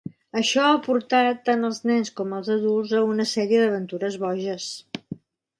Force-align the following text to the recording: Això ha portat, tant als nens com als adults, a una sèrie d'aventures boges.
Això 0.39 0.63
ha 0.69 0.79
portat, 0.87 1.43
tant 1.49 1.67
als 1.69 1.81
nens 1.91 2.11
com 2.21 2.33
als 2.39 2.51
adults, 2.57 2.97
a 3.01 3.05
una 3.13 3.29
sèrie 3.35 3.63
d'aventures 3.67 4.21
boges. 4.25 4.73